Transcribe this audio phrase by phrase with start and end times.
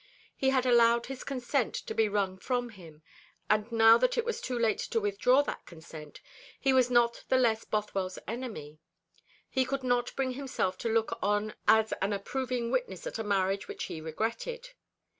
[0.35, 3.03] He had allowed his consent to be wrung from him;
[3.51, 6.21] and now that it was too late to withdraw that consent
[6.59, 8.79] he was not the less Bothwell's enemy.
[9.47, 13.67] He could not bring himself to look on as an approving witness at a marriage
[13.67, 14.69] which he regretted.